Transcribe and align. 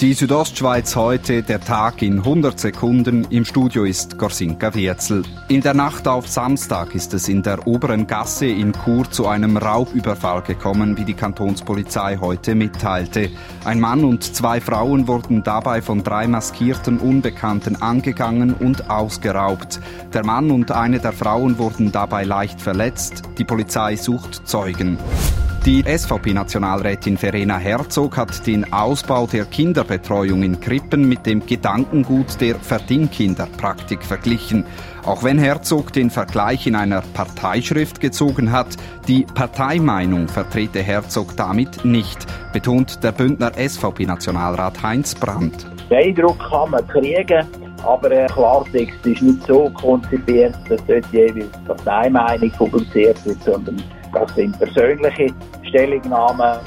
Die 0.00 0.14
Südostschweiz 0.14 0.96
heute, 0.96 1.42
der 1.42 1.60
Tag 1.60 2.00
in 2.00 2.20
100 2.20 2.58
Sekunden. 2.58 3.26
Im 3.28 3.44
Studio 3.44 3.84
ist 3.84 4.16
Gorsinka 4.16 4.74
Wirzel. 4.74 5.24
In 5.48 5.60
der 5.60 5.74
Nacht 5.74 6.08
auf 6.08 6.26
Samstag 6.26 6.94
ist 6.94 7.12
es 7.12 7.28
in 7.28 7.42
der 7.42 7.66
oberen 7.66 8.06
Gasse 8.06 8.46
in 8.46 8.72
Chur 8.72 9.10
zu 9.10 9.26
einem 9.26 9.58
Raubüberfall 9.58 10.40
gekommen, 10.40 10.96
wie 10.96 11.04
die 11.04 11.12
Kantonspolizei 11.12 12.16
heute 12.18 12.54
mitteilte. 12.54 13.28
Ein 13.66 13.78
Mann 13.78 14.02
und 14.04 14.24
zwei 14.24 14.62
Frauen 14.62 15.06
wurden 15.06 15.42
dabei 15.42 15.82
von 15.82 16.02
drei 16.02 16.26
maskierten 16.26 16.96
Unbekannten 16.96 17.82
angegangen 17.82 18.54
und 18.54 18.88
ausgeraubt. 18.88 19.80
Der 20.14 20.24
Mann 20.24 20.50
und 20.50 20.72
eine 20.72 21.00
der 21.00 21.12
Frauen 21.12 21.58
wurden 21.58 21.92
dabei 21.92 22.24
leicht 22.24 22.62
verletzt. 22.62 23.24
Die 23.36 23.44
Polizei 23.44 23.96
sucht 23.96 24.48
Zeugen. 24.48 24.96
Die 25.66 25.82
SVP-Nationalrätin 25.82 27.18
Verena 27.18 27.58
Herzog 27.58 28.16
hat 28.16 28.46
den 28.46 28.72
Ausbau 28.72 29.26
der 29.26 29.44
Kinderbetreuung 29.44 30.42
in 30.42 30.58
Krippen 30.58 31.06
mit 31.06 31.26
dem 31.26 31.44
Gedankengut 31.44 32.40
der 32.40 32.54
Verdingkinderpraktik 32.54 34.02
verglichen. 34.02 34.64
Auch 35.04 35.22
wenn 35.22 35.38
Herzog 35.38 35.92
den 35.92 36.08
Vergleich 36.08 36.66
in 36.66 36.74
einer 36.74 37.02
Parteischrift 37.12 38.00
gezogen 38.00 38.52
hat, 38.52 38.68
die 39.06 39.26
Parteimeinung 39.34 40.28
vertrete 40.28 40.80
Herzog 40.80 41.36
damit 41.36 41.84
nicht, 41.84 42.26
betont 42.54 43.04
der 43.04 43.12
Bündner 43.12 43.52
SVP-Nationalrat 43.52 44.82
Heinz 44.82 45.14
Brandt. 45.14 45.66
Den 45.90 45.98
Eindruck 45.98 46.38
kann 46.38 46.70
man 46.70 46.88
kriegen, 46.88 47.46
aber 47.84 48.08
der 48.08 48.28
Klartext 48.28 49.04
ist 49.04 49.20
nicht 49.20 49.46
so 49.46 49.68
konzipiert, 49.74 50.54
dass 50.70 50.82
dort 50.86 51.04
jeweils 51.12 51.52
Parteimeinung 51.66 52.50
publiziert 52.52 53.22
wird, 53.26 53.42
sondern 53.42 53.82
das 54.12 54.34
sind 54.34 54.58
persönliche 54.58 55.32
Stellungnahmen. 55.62 56.58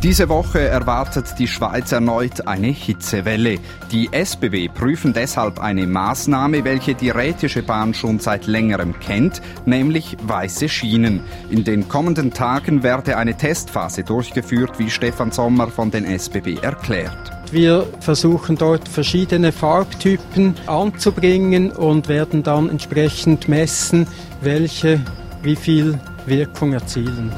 Diese 0.00 0.28
Woche 0.28 0.60
erwartet 0.60 1.34
die 1.40 1.48
Schweiz 1.48 1.90
erneut 1.90 2.46
eine 2.46 2.68
Hitzewelle. 2.68 3.58
Die 3.90 4.08
SBW 4.12 4.68
prüfen 4.68 5.12
deshalb 5.12 5.58
eine 5.58 5.88
Maßnahme, 5.88 6.62
welche 6.62 6.94
die 6.94 7.10
Rätische 7.10 7.64
Bahn 7.64 7.94
schon 7.94 8.20
seit 8.20 8.46
längerem 8.46 9.00
kennt, 9.00 9.42
nämlich 9.66 10.16
weiße 10.22 10.68
Schienen. 10.68 11.24
In 11.50 11.64
den 11.64 11.88
kommenden 11.88 12.32
Tagen 12.32 12.84
werde 12.84 13.16
eine 13.16 13.36
Testphase 13.36 14.04
durchgeführt, 14.04 14.78
wie 14.78 14.88
Stefan 14.88 15.32
Sommer 15.32 15.66
von 15.66 15.90
den 15.90 16.04
SBB 16.04 16.62
erklärt. 16.62 17.32
Wir 17.50 17.84
versuchen 17.98 18.56
dort 18.56 18.86
verschiedene 18.86 19.50
Farbtypen 19.50 20.54
anzubringen 20.66 21.72
und 21.72 22.08
werden 22.08 22.44
dann 22.44 22.70
entsprechend 22.70 23.48
messen, 23.48 24.06
welche 24.42 25.00
wie 25.42 25.56
viel 25.56 25.98
Wirkung 26.28 26.72
erzielen. 26.74 27.32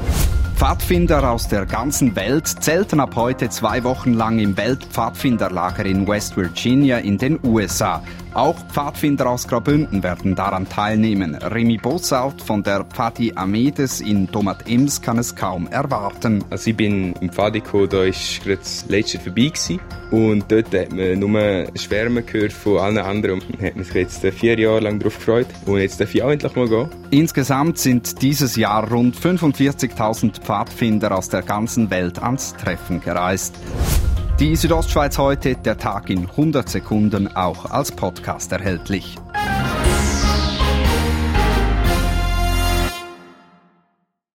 Pfadfinder 0.61 1.27
aus 1.27 1.47
der 1.47 1.65
ganzen 1.65 2.15
Welt 2.15 2.45
zelten 2.45 2.99
ab 2.99 3.15
heute 3.15 3.49
zwei 3.49 3.83
Wochen 3.83 4.13
lang 4.13 4.37
im 4.37 4.55
Weltpfadfinderlager 4.55 5.87
in 5.87 6.07
West 6.07 6.37
Virginia 6.37 6.99
in 6.99 7.17
den 7.17 7.39
USA. 7.43 8.03
Auch 8.33 8.55
Pfadfinder 8.67 9.29
aus 9.29 9.47
Graubünden 9.47 10.03
werden 10.03 10.35
daran 10.35 10.69
teilnehmen. 10.69 11.35
Remy 11.35 11.77
Bossaut 11.77 12.41
von 12.41 12.63
der 12.63 12.85
Pfadi 12.85 13.33
Amedes 13.35 13.99
in 13.99 14.27
Domat 14.27 14.69
Ems 14.69 15.01
kann 15.01 15.17
es 15.17 15.35
kaum 15.35 15.67
erwarten. 15.67 16.41
Also 16.49 16.69
ich 16.69 16.77
bin 16.77 17.13
im 17.19 17.29
Pfadi 17.29 17.59
gekommen, 17.59 17.89
da 17.89 17.97
war 17.97 18.05
gerade 18.05 18.57
das 18.57 18.85
letzte 18.87 19.19
vorbei 19.19 19.47
gewesen. 19.47 19.81
Und 20.11 20.49
dort 20.49 20.73
hat 20.73 20.93
man 20.93 21.19
nur 21.19 21.67
Schwärme 21.75 22.21
gehört 22.21 22.53
von 22.53 22.77
allen 22.77 22.97
anderen. 22.99 23.41
Und 23.41 23.61
hat 23.61 23.75
man 23.75 23.83
sich 23.83 23.95
jetzt 23.95 24.25
vier 24.25 24.57
Jahre 24.57 24.79
lang 24.81 24.99
darauf 24.99 25.17
gefreut. 25.17 25.47
Und 25.65 25.79
jetzt 25.79 25.99
darf 25.99 26.13
ich 26.15 26.23
auch 26.23 26.31
endlich 26.31 26.55
mal 26.55 26.69
gehen. 26.69 26.89
Insgesamt 27.11 27.79
sind 27.79 28.21
dieses 28.21 28.55
Jahr 28.55 28.89
rund 28.89 29.17
45.000 29.17 30.41
Pfadfinder 30.51 31.17
aus 31.17 31.29
der 31.29 31.43
ganzen 31.43 31.89
Welt 31.91 32.21
ans 32.21 32.53
Treffen 32.57 32.99
gereist. 32.99 33.55
Die 34.37 34.57
Südostschweiz 34.57 35.17
heute, 35.17 35.55
der 35.55 35.77
Tag 35.77 36.09
in 36.09 36.29
100 36.29 36.67
Sekunden, 36.67 37.33
auch 37.37 37.71
als 37.71 37.93
Podcast 37.93 38.51
erhältlich. 38.51 39.15